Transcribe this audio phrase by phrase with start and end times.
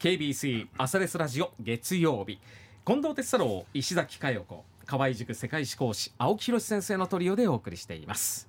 [0.00, 2.40] KBC 朝レスラジオ月曜日。
[2.86, 8.48] 近藤哲太郎石崎佳代子河合塾世界史講師青木宏先生のトリオでお送りしています。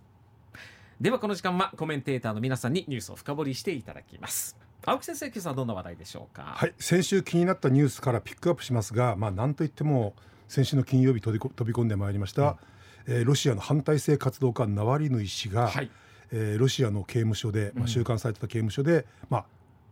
[1.01, 4.55] ではこの時間はコメンテーターの皆さんにニュースを深掘りしていただきます。
[4.85, 6.53] 青木先生今朝はどんな話題でしょうか？
[6.55, 10.13] はい先週気になったニュースからピックアップしますがまあなんといっても
[10.47, 12.57] 先週の金曜日飛び飛び込んでまいりました、
[13.05, 15.91] うん、えー、ロシアの反体制活動家ナワリヌイ氏が、はい、
[16.31, 19.45] えー、ロシアの刑務所で、まあ、収監されてた刑務所で、うん、まあ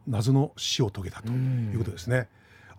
[0.08, 2.28] 謎の死を遂げたということですね。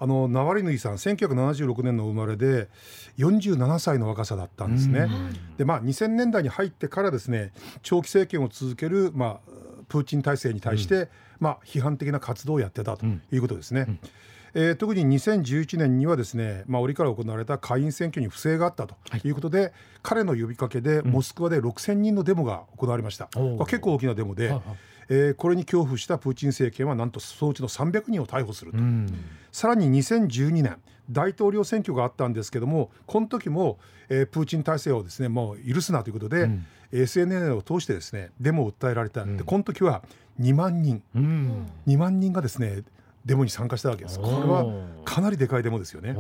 [0.02, 2.68] あのナワリヌイさん1976年の生まれで
[3.18, 5.08] 47歳の若さだったんですね。
[5.58, 7.52] でまあ2000年代に入ってからですね
[7.82, 9.50] 長期政権を続ける、まあ、
[9.88, 11.08] プーチン体制に対して、うん、
[11.40, 13.84] まあ、批判的な活動をやってたということですね。
[13.88, 14.00] うん。
[14.54, 19.30] えー、特に2011年にはですね、まあ、折から行われた下院選挙に不正があったとい。
[19.30, 24.52] うことで、はい、彼の呼びかけでモスクワで6000人のデモが行われました、うん、まあ、結構大きなデモで、
[25.12, 29.12] えー、これに恐怖したプーチン政権はなんとそのうちの300人を逮捕すると、うん、
[29.50, 30.76] さらに2012年
[31.10, 40.02] 大統領選挙があったんですけどもこの時も、えー、プーチン体制をですねもう許すなということで、うん、SNS を通してですねデモを訴えられた、うん、でこの時は
[40.40, 42.84] 2万人、うん、2万人がですね
[43.24, 44.18] デモに参加したわけです。
[44.18, 44.64] これは
[45.04, 46.16] かなりでかいデモですよね。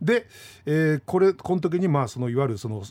[0.00, 0.28] で、
[0.66, 2.84] えー、これこの時にまあそのいわゆるその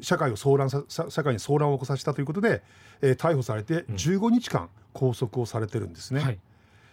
[0.00, 2.62] 社会を騒乱さ社会に騒乱を起こさせたということで、
[3.02, 6.20] えー、逮捕されて15日間拘束をされてるんですね。
[6.20, 6.38] うんはい、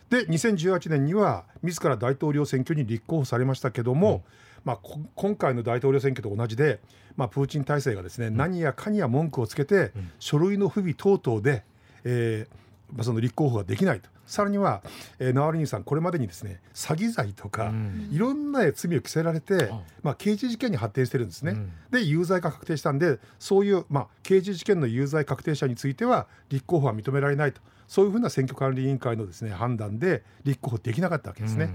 [0.10, 4.22] で2018年には自ら大統領選挙に立候補されましたけども、うん、
[4.64, 4.80] まあ、
[5.16, 6.80] 今回の大統領選挙と同じで、
[7.16, 11.64] まあ、プーチン体制がですね、うん、何やかにや文句をつけて、書類の不備等々で、
[12.04, 12.56] えー
[12.94, 14.10] まあ、その立候補ができないと。
[14.26, 14.82] さらには、
[15.20, 19.70] えー、ナワリヌイさんこれまでにですね詐欺罪とか、うん、いろんな罪を着せられて、
[20.02, 21.52] まあ、刑事事件に発展してるんですね。
[21.52, 31.66] うん、で有罪が確定したんでそういう、まあ、刑事事件の有罪確定者については立候補は認められないとそういうふうな選挙管理委員会のですね判断で立候補できなかったわけですね。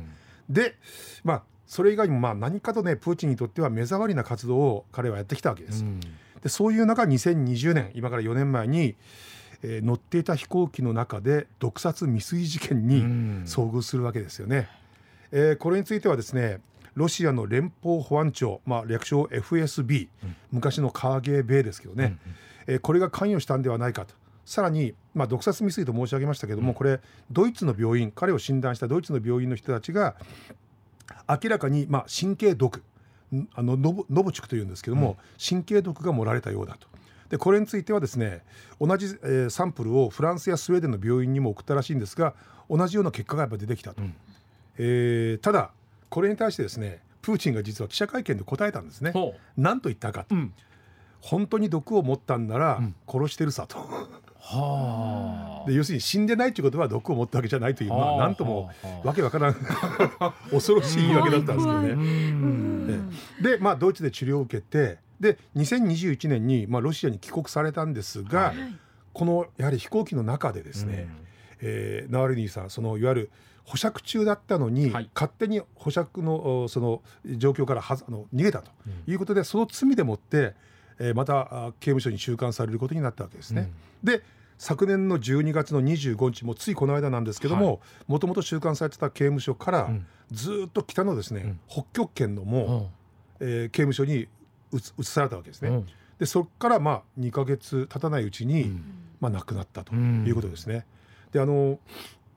[0.48, 0.76] うん、で
[1.22, 5.84] まあそれ以外にもまあ何かとねプーチンにとっては目障りな活動を彼はやってきたわけです。
[6.42, 8.96] でそういう中2020年今から4年前に
[9.62, 13.02] えー、乗っていた飛行機の中で毒殺未遂事件に
[13.46, 14.68] 遭遇するわけですよね。
[15.32, 16.60] えー、これについてはですね
[16.94, 22.18] ロシアの連邦保安庁、まあ、略称 FSB、うん、昔のカーゲーベイですけどね、
[22.66, 24.14] うん、えー、これが関与したんではないかと。
[24.44, 27.00] さらに、まあ、毒殺未遂と申し上げましたけども、うん、これ
[27.30, 30.16] ドイツの病院彼を診断したドイツの病院の人たちが
[31.28, 32.82] 明らかに、まあ、神経毒
[33.54, 36.88] あのノボノボチュクというんですけども、神経毒が盛られたようだと。
[37.30, 38.42] でこれについてはですね
[38.80, 42.34] 同じ、えー、サンプルをフランスやスウェーデンの病院にも送ったらしいんですが
[42.68, 44.14] 同じような結果がやっぱ出てきたと、うん、
[44.78, 45.70] えー、ただ
[46.08, 49.12] これに対してですねプーチンが実は記者会見で答えたんですね。
[49.56, 50.54] 何と言ったかと、うん、
[51.20, 53.78] 本当に毒を持ったんなら殺してるさと、
[54.40, 58.70] はあ、 で要するに死んでないということは毒を持ったわけじゃないという、まあ、なんとも
[59.04, 59.54] わけわからん
[60.50, 61.96] 恐ろしい言い訳だったんですけどね。
[63.42, 68.56] で、まあ、ドイツで治療を受けてで2021年に、まあ、ロシアに帰国されたんですが、はい、
[69.12, 71.26] このやはり飛行機の中でですね、うん、
[71.60, 73.30] えー、ナワリヌイさんそのいわゆる
[73.64, 77.02] 保釈中だったのに、はい、勝手に保釈のその
[77.36, 78.70] 状況からはあの逃げたと
[79.06, 80.54] いうことで、うん、その罪でもって、
[80.98, 83.70] えー、また刑務所に収監されることになったわけですね。
[84.02, 84.22] うん、で
[84.58, 89.90] 昨年の12月の25日もついこの間なんですけどももともと収監されてた刑務所から
[90.30, 92.90] ずっと北のですね、うん、北極圏のも
[93.40, 94.28] う、えー、刑務所に
[94.72, 95.70] 移されたわけですね。
[95.70, 95.86] うん、
[96.18, 98.82] でそこからまあ2か月経たないうちに、うん、
[99.20, 100.86] まあ、亡くなったということですね。
[101.32, 101.78] であの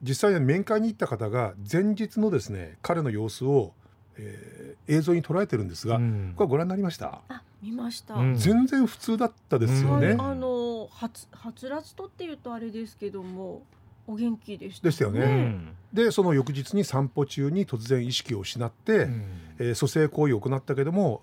[0.02, 3.72] 実際に面会に行った方が前日のですね彼の様子を、
[4.16, 7.22] えー、映像に捉えてるんですが、うん、これご覧になりました？
[7.28, 10.16] あ見ました、全然普通だったですよね。
[10.18, 13.62] あのはつはつらつとっていうとあれですけども
[14.06, 15.74] お元気でした、ね、ですよね。
[15.92, 19.24] でその翌日に散歩中に突然意識を失って、うん、
[19.58, 21.22] えー、蘇生行為を行ったけども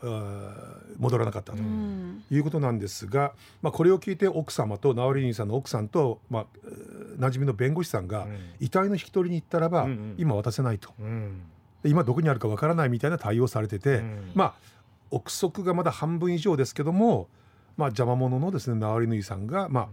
[0.97, 1.59] 戻らなかったと
[2.31, 6.45] いうことなんですが、まあ、これを聞いて奥様とナワリニンさんの奥さんと、まあ、
[7.19, 8.27] 馴染みの弁護士さんが、
[8.59, 9.87] 遺体の引き取りに行ったらば、
[10.17, 10.93] 今渡せないと、
[11.83, 14.03] 今どこにあるかわからないみたいな対応されてて、
[14.35, 14.53] まあ
[15.11, 17.27] 憶測がまだ半分以上ですけども、
[17.77, 19.87] まあ、邪魔者のですねナワリヌイさんが、まあ、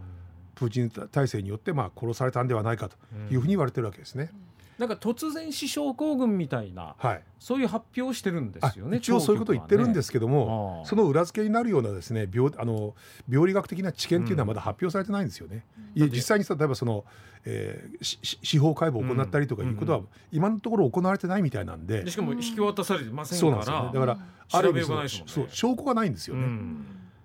[0.59, 2.97] プーチン体制によってまあ殺されたんではないかと
[3.31, 4.29] いうふうに言われてるわけですね。
[4.33, 4.49] うん。
[4.79, 8.97] なんか突然死傷行軍みたいな、はい、そういう発表をしてるんですよね。
[8.97, 12.95] 一応そういうことを言ってるんですけども、ね、その裏付けになるようなですね病あの
[13.29, 15.65] 病理学的な知見っていうのはまだ発表されてないんですよね。
[15.95, 17.03] うん、いや実際に例えばその、
[17.45, 20.01] えー、司法解剖を行ったりとかいうことは、
[20.31, 24.07] 今のところ行われてないみたいなんで、しかも引き渡されてませんから、そうなんですよね。
[24.07, 26.47] だからある意味その、ね、そう証拠がないんですよね。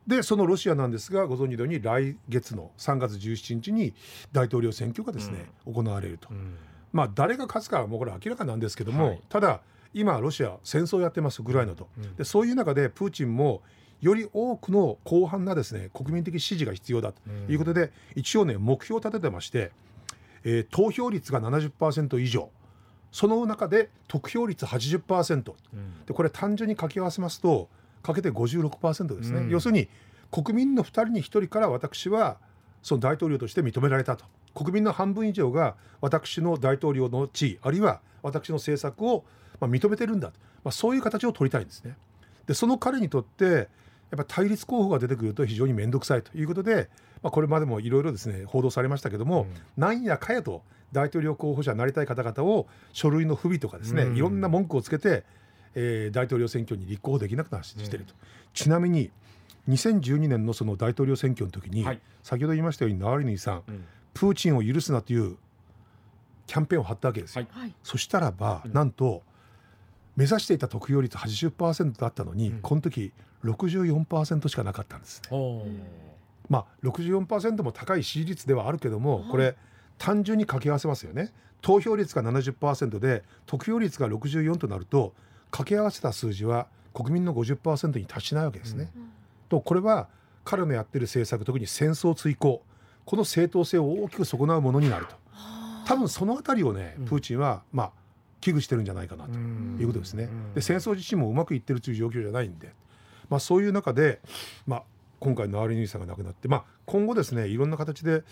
[0.06, 3.94] でそのロシアなんですがご存知のように来月の3月17日に
[4.32, 6.28] 大統領選挙がですね、行われると。
[6.92, 9.60] まあ誰が勝つかはもうこれ明らかなんですけども、はい、ただ
[9.94, 13.62] 今ロシア戦争やってますウクライナと、うん、でそういう中でプーチンも
[14.00, 19.72] より多くの広範なですね国民的支持が必要だということで、うん、一応ね目標を立ててまして、
[20.44, 22.50] えー、投票率が70%以上。
[23.10, 27.68] その中で得票率80%、うん、でこれ単純に掛け合わせますと
[28.04, 29.88] かけて56%ですね、うん、要するに
[30.30, 32.36] 国民の2人に1人から私は
[32.82, 34.24] その大統領として認められたと。
[34.54, 39.24] 国民の半分以上が私の大統領の地位あるいは私の政策を
[39.58, 41.96] ま認めてるんだと、まあ、そういう形を取りたいんですね。
[42.46, 43.66] でその彼にとってやっ
[44.18, 46.88] ぱ対立候補が出てくると非常に面倒くさいということで、
[47.22, 50.62] まあ、これまでもいろいろですね報道されましたけども、うん、なんやかやと
[50.92, 55.24] 大統領候補者になりたい方々を書類の不備とかですね、うん、いろんな文句をつけて、
[55.74, 58.18] えー、大統領選挙に立候補できなくなしていると、うん、
[58.52, 59.10] ちなみに
[59.68, 63.62] 2012年のその大統領選挙の時に、はい、先ほど言いましたようにナワリヌイさん、
[64.12, 65.36] プーチンを許すなという
[66.46, 69.22] キャンペーンを張ったわけですよ、はい、そしたらば、なんと
[70.16, 73.12] 目指していた得票率80%だったのに、うん、この時
[73.44, 75.22] 64%しかなかったんです。
[75.30, 76.14] ね。
[76.48, 79.56] まあ64%も高い支持率ではあるけどもこれ
[79.96, 81.32] 単純に掛け合わせますよね。
[81.62, 85.14] 投票率が70%で得票率が64となると
[85.54, 88.90] 掛け合わせた数字は国民の50%に達しないわけですね。
[88.96, 89.12] うん、
[89.48, 90.08] とこれは
[90.42, 92.64] 彼のやってる政策特に戦争追考
[93.04, 95.14] この正当性を大きく損なうものになると。
[95.86, 97.92] 多分その辺りをねプーチンは、まあ
[98.40, 99.38] 危惧してるんじゃないかなと。
[99.38, 100.28] いうことですね。
[100.56, 102.72] で戦争自身もうまくいってるという状況じゃないんで、
[103.30, 104.20] まあ、そういう中で、
[104.66, 104.82] まあ、
[105.20, 108.24] 今回のアーリニーさんが亡くなって、まあ、今後ですねいろんな形で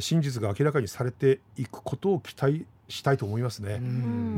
[0.00, 3.78] 真実が明らかにされていくことを期待したいと思いますね。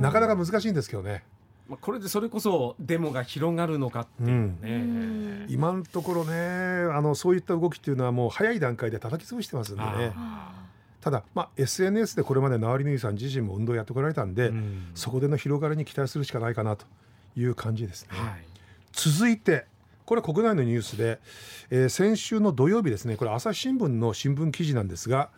[0.01, 1.23] なかなか難しいんですけどね。
[1.69, 10.13] まあ、これでそれこそデモが広がるのかっていうね、うん、今のところねあのそういった動きっていうのはもう早い段階で叩き潰してますんでね。
[11.01, 16.87] ただ、まあ、SNS でこれまでナワリヌイさん自身も運動やってこられたんで、うん、そこでの広がりに期待するしかないかなと
[17.37, 18.09] いう感じですね。
[18.13, 18.45] はい、
[18.93, 19.67] 続いて
[20.07, 21.19] これ国内のニュースで、
[21.71, 25.31] えー、先週の土曜日ですねこれ朝日新聞の新聞記事なんですが、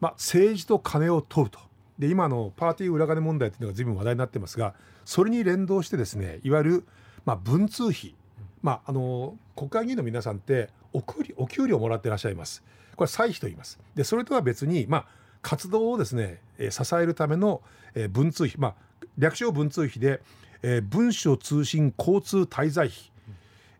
[0.00, 1.58] まあ、政治と金を問うと。
[1.98, 4.74] で今のパーティー裏金問題というのが随分話題になってますが
[5.06, 6.86] それに連動してですねいわゆる、
[7.24, 8.14] まあ、文通費、
[8.60, 11.02] まあ、あの国会議員の皆さんってお
[11.36, 12.62] お給料もらってらっしゃいます。
[12.96, 15.06] これ歳費と言いますでそれとは別にまあ
[15.42, 17.60] 活動をですね、えー、支えるための、
[17.94, 18.74] えー、文通費まあ
[19.18, 20.22] 略称文通費で、
[20.62, 22.98] えー、文書通信交通滞在費、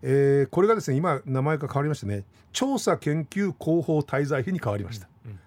[0.02, 5.08] えー、これがですね今名前が変わりましてね調査研究広報滞在費に変わりました。
[5.24, 5.38] うんうん、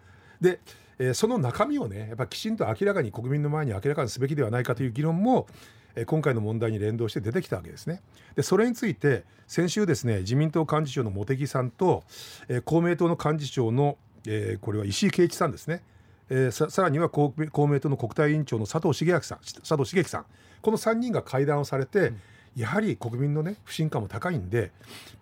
[0.41, 0.59] で、
[0.99, 5.47] えー、その中身をねやっぱきちんと明らかに国民の前に明らかにすべきではないかという議論も
[5.95, 8.01] え今回の問題に連動して出てきたわけですね。
[8.35, 12.03] でそれについて先週ですね自民党幹事長の茂木さんと、
[12.47, 15.81] え公明党の幹事長の、えこれは石井啓一さんですね、
[16.29, 20.25] えささらには公明党の国対委員長の佐藤茂明さん佐藤茂樹さん。
[20.61, 22.19] この3人が会談をされて、うん、
[22.57, 24.71] やはり国民のね不信感も高いんで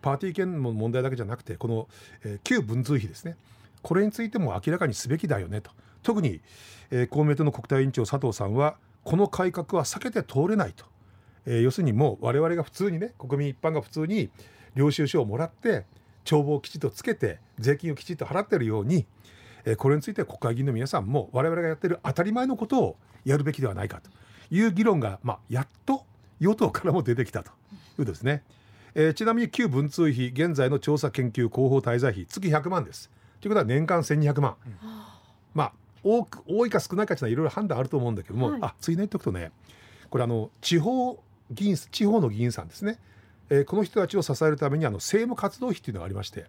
[0.01, 1.88] パーティー券の問題だけじゃなくてこの、
[2.24, 3.38] え旧文通費ですね
[3.81, 5.71] これについても明らかにすべきだよねと
[6.03, 6.41] 特に、
[6.91, 10.85] えー、公明党の国対委員長佐藤さんはこの改革は避けて通れないと、
[11.45, 14.29] えー、要するにもう我々が普通にね国民一般が普通に
[14.75, 15.85] 領収書をもらって
[16.24, 19.06] 帳簿をきちっとつけて税金をきちっと払ってるように、
[19.65, 24.09] えー、これについて国会議員の皆さんも我々がやってる当たり前のことをやるべきではないかと
[24.53, 26.06] いう議論が、まあ、やっと
[26.39, 27.51] 与党からも出てきたと
[28.00, 28.43] いうですね。
[28.96, 33.12] えー、ちなみに旧文通費現在の調査研究広報滞在費月100万です。
[33.41, 34.56] ということは年間1200万。
[34.65, 34.74] うん、
[35.53, 39.51] まあ多く多いか少ないかっていうのはいろいろ判断あると思うんだけども、はい、あついで言っておくとね
[40.10, 43.00] これあの地方議員地方の議員さんですね、
[43.50, 46.46] えー、この人たちを支えるためにあの政務活動費っていうのがありまして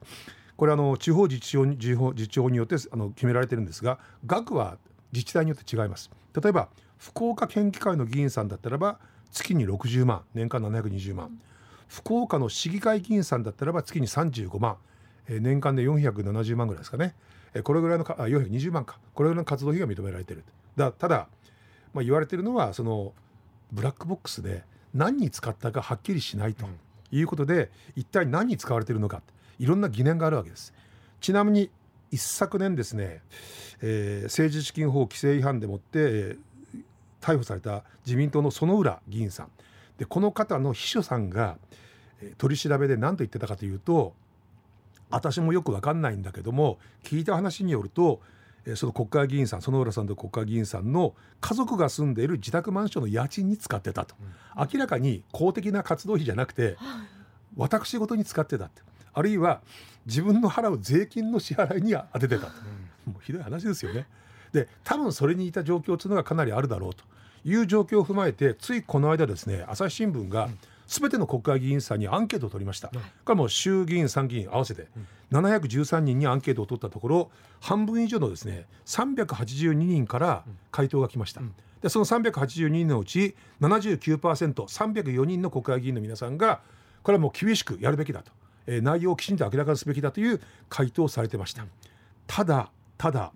[0.57, 4.77] これあの地方自治庁地方自治庁によってあの決められてるんですが額は
[5.13, 6.11] 自治体によって違います。
[6.41, 6.69] 例えば
[6.99, 8.99] 福岡県議会の議員さんだったらば
[9.31, 11.41] 月に60万年間720万、うん、
[11.87, 14.88] 福岡の市議会議員さんだったらば月に35万、えー、
[15.29, 17.15] 年間で470万ぐらいですかね。
[17.65, 18.99] これぐらいのかあ420万か。
[19.15, 20.45] これぐらいの活動費が認められている。
[20.77, 21.29] だただ、
[21.93, 23.13] まあ、言われているのはその
[23.73, 26.67] ブラックボックスで何に使ったかはっきりしないと
[27.11, 29.23] いうことで、うん、一体何に使われているのか。
[29.59, 30.73] いろんな疑念があるわけです。
[31.21, 31.71] ちなみに
[32.11, 33.23] 一昨年ですね、
[33.83, 36.39] えー、政治資金法規制違反でもって、えー、
[37.21, 39.51] 逮捕された自民党の薗浦議員さん。
[39.99, 41.59] でこの方の秘書さんが、
[42.23, 44.15] えー、取り調べで何と言ってたかというと
[45.11, 48.21] 私もよく分かんないんだけども聞いた話によると
[48.75, 56.77] その国会議員さん園浦さんと国会議員さんの家族が住んでいる自宅マンションの家賃に使ってたと、うん、明らかに公的な活動費じゃなくて、
[57.57, 58.83] 私事に使ってたって。
[59.15, 59.63] あるいは
[60.07, 62.53] 自分の払う税金の支払いに当ててたと、
[63.07, 64.07] うん、もうひどい話ですよね。
[64.53, 67.05] で多分それにいた状況というのがかなりあるだろうと。
[67.45, 70.49] いう状況を踏まえてついこの間ですね朝日新聞が
[70.89, 72.95] 全ての国会議員さんにアンケートを取りました、こ
[73.29, 74.89] れもう衆議院参議院合わせて
[75.31, 77.31] 713人にアンケートを取ったところ
[77.61, 81.43] 半分以上のですね382人から回答が来ました。
[81.83, 86.61] でその382人のうち 79%304 人の国会議員の皆さんが
[87.03, 88.33] これはもう厳しくやるべきだと、
[88.67, 91.67] えー、内容をきちんと明らかにすべきだという回答をされてました。
[92.27, 93.33] ただただ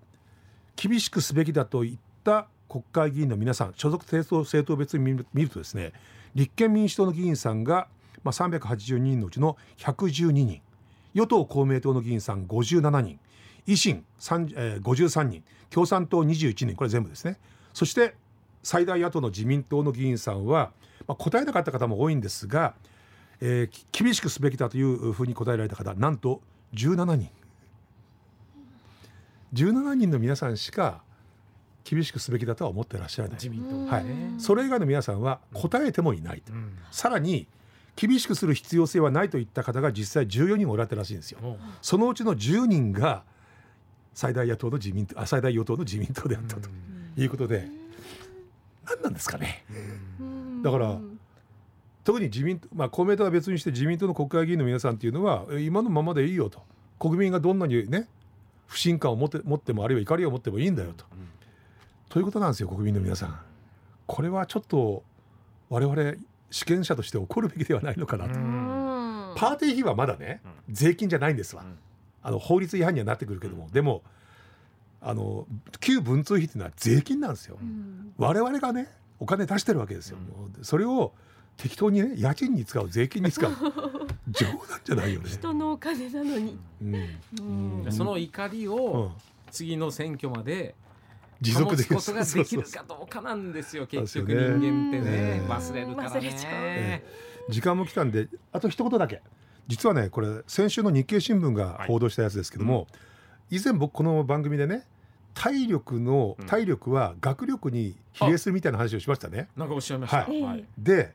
[0.75, 5.93] 厳しくすべきだといった国会議員の皆さん所属政党政党別に見るとですね
[6.35, 7.87] 立憲民主党の議員さんが、
[8.23, 10.61] まあ、382人のうちの112人
[11.13, 13.19] 与党公明党の議員さん57人
[13.67, 17.37] 維新、えー、53人共産党21人これ全部ですね。
[17.73, 18.15] そして
[18.61, 20.71] 最大野党の自民党の議員さんは、
[21.07, 22.75] まあ、答えなかった方も多いんですが、
[23.41, 26.41] えー、厳しくすべきだというふうに答えられた方なんと
[26.73, 27.29] 17人。
[29.53, 31.02] 17人の皆さんしか
[31.83, 33.37] 厳しくすべきだとは思ってらっしゃらない。
[33.37, 34.05] 自民党、はい、
[34.37, 37.47] それ以外の皆さんは答えてもいないと、うん、さらに
[37.95, 41.47] 厳しくする必要性はないといった方が実際14人おられたらしいんですよ、う。
[41.47, 43.23] ん、そのうちの10人が
[44.13, 46.69] 最大野党の自民党あ最大与党の自民党であったと。
[47.15, 47.67] いうことで、
[48.85, 49.63] 何なんですかね、
[50.63, 50.99] だから
[52.03, 56.61] 特に自民党、まあ、公明党は別にして自民党の国会議員の皆さんっていうのは今のままでいいよと。
[56.99, 58.07] 国民がどんなにね
[58.65, 61.05] 不信感を持って持ってもあるいは怒りを持ってもいいんだよと、
[62.13, 63.39] ということなんですよ国民の皆さん。
[64.05, 65.01] これはちょっと
[65.67, 66.13] 我々
[66.51, 68.33] 主権者として怒るべきではないのかなと。
[69.35, 70.39] パーティー費はまだね
[70.69, 71.63] 税金じゃないんですわ。
[72.21, 74.03] あの法律違反にはなってくるけども、でも
[75.01, 75.47] あの
[75.79, 77.57] 旧文通費っていうのは税金なんですよ。
[78.19, 78.89] 我々がね
[79.19, 80.19] お金出してるわけですよ。
[80.61, 81.13] それを
[81.57, 83.51] 適当にね家賃に使う税金に使う
[84.29, 85.29] 冗談じゃないよね。
[85.31, 86.59] 人のお金なのに。
[86.79, 89.13] うん、その怒りを
[89.49, 90.75] 次の選挙まで
[91.43, 93.85] 持続できることができるかどうかなんですよ。
[93.85, 97.03] 結局人間ってね、忘れるからね、
[97.49, 99.21] 時間も来たんであと一言だけ。
[99.67, 102.87] 実はねこれ先週の日経新聞が報道したやつですけども、
[103.49, 104.85] 以前僕この番組でね
[105.33, 109.49] 体力の体力は学力に比例するみたいな話をしましたね。
[109.57, 110.17] なんかおっしゃいました。
[110.19, 111.13] はい、で、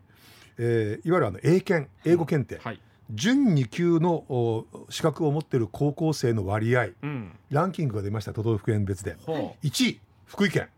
[0.58, 2.80] えー、いわゆるあの英検英語検定、はい、
[3.10, 9.16] 準2級の資格を持っている高校生の割合、うん、ランキングが出ました都道府県別で、
[9.62, 10.68] 1位福井県。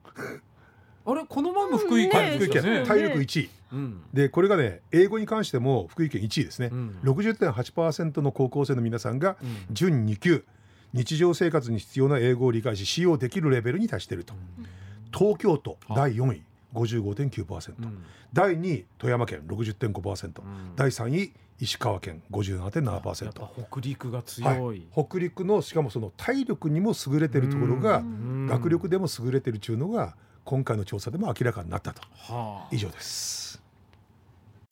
[1.05, 1.25] あれ？
[1.29, 2.63] この前も福井県、ね、福井県。
[2.87, 9.37] 体力1位、うん、でこれがね英語に関しても福井県1位ですね、うん、60.8%の高校生の皆さんが
[9.71, 10.45] 準2級、
[10.93, 14.67] 日常生活に必要な英語を理解し使用できるレベルに達していると、うん、
[15.13, 16.43] 東京都第4位。
[16.73, 19.43] 55.9%、うん、第2位富山県。
[19.49, 28.03] 60.5%、うん、第3位石川県57.7%北陸が強い、はい、北陸のしかもその体力にも優れてるところが
[28.49, 33.63] 学力でも優れてるというのが今回の調査でも明らかになったと、はあ、以上です